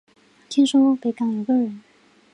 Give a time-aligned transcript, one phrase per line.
[0.49, 1.83] 听说北港有个人